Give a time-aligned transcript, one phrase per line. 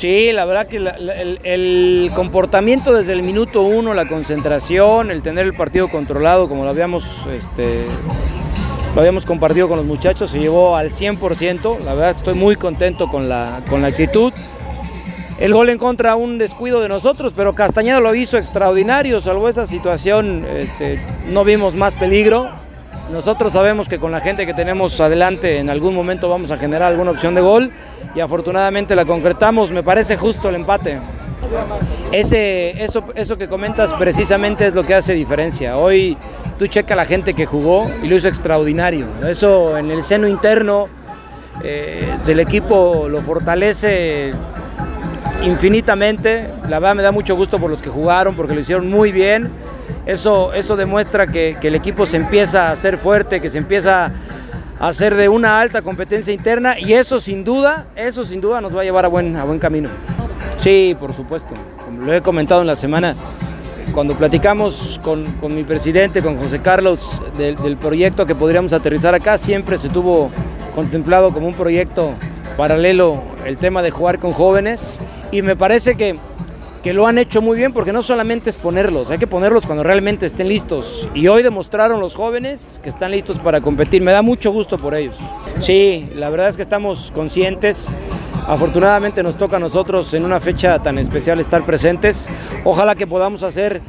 [0.00, 5.52] Sí, la verdad que el, comportamiento desde el minuto uno, la concentración, el tener el
[5.52, 7.84] partido controlado como lo habíamos, este,
[8.94, 11.80] lo habíamos compartido con los muchachos, se llevó al 100%.
[11.80, 14.32] La verdad estoy muy contento con la, con la actitud.
[15.38, 19.66] El gol en contra, un descuido de nosotros, pero Castañeda lo hizo extraordinario, salvo esa
[19.66, 20.98] situación, este,
[21.28, 22.48] no vimos más peligro.
[23.12, 26.92] Nosotros sabemos que con la gente que tenemos adelante en algún momento vamos a generar
[26.92, 27.72] alguna opción de gol
[28.14, 29.72] y afortunadamente la concretamos.
[29.72, 30.98] Me parece justo el empate.
[32.12, 35.76] Ese, eso, eso que comentas precisamente es lo que hace diferencia.
[35.76, 36.16] Hoy
[36.56, 39.06] tú checa a la gente que jugó y lo hizo extraordinario.
[39.28, 40.88] Eso en el seno interno
[41.64, 44.30] eh, del equipo lo fortalece
[45.42, 46.48] infinitamente.
[46.68, 49.50] La verdad me da mucho gusto por los que jugaron, porque lo hicieron muy bien.
[50.06, 54.12] Eso, eso demuestra que, el equipo se empieza a hacer fuerte, que se empieza
[54.78, 58.74] a hacer de una alta competencia interna y eso sin duda, eso sin duda nos
[58.74, 59.88] va a llevar a buen, a buen camino.
[60.58, 61.50] Sí, por supuesto.
[61.84, 63.14] Como lo he comentado en la semana,
[63.92, 69.14] cuando platicamos con, con mi presidente, con José Carlos, del, del proyecto que podríamos aterrizar
[69.14, 70.30] acá, siempre se tuvo
[70.74, 72.10] contemplado como un proyecto
[72.56, 75.00] paralelo el tema de jugar con jóvenes
[75.32, 76.16] y me parece que,
[76.82, 79.82] que lo han hecho muy bien porque no solamente es ponerlos, hay que ponerlos cuando
[79.82, 84.22] realmente estén listos y hoy demostraron los jóvenes que están listos para competir, me da
[84.22, 85.18] mucho gusto por ellos.
[85.60, 87.98] Sí, la verdad es que estamos conscientes,
[88.46, 92.30] afortunadamente nos toca a nosotros en una fecha tan especial estar presentes,
[92.64, 93.82] ojalá que podamos hacer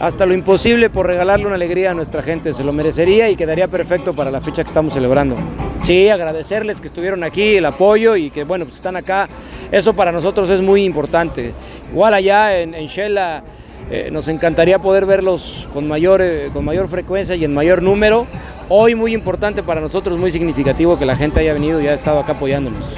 [0.00, 3.68] hasta lo imposible por regalarle una alegría a nuestra gente, se lo merecería y quedaría
[3.68, 5.36] perfecto para la fecha que estamos celebrando.
[5.82, 9.28] Sí, agradecerles que estuvieron aquí, el apoyo y que bueno, pues están acá.
[9.70, 11.52] Eso para nosotros es muy importante.
[11.90, 13.42] Igual allá en, en Shela
[13.90, 18.26] eh, nos encantaría poder verlos con mayor, eh, con mayor frecuencia y en mayor número.
[18.68, 22.18] Hoy muy importante para nosotros, muy significativo que la gente haya venido y haya estado
[22.18, 22.94] acá apoyándonos.